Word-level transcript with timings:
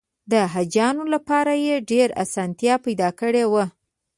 د 0.31 0.33
حاجیانو 0.53 1.03
لپاره 1.13 1.53
یې 1.65 1.75
ډېره 1.91 2.15
اسانتیا 2.23 2.75
پیدا 2.85 3.09
کړې 3.19 3.45
وه. 3.51 3.65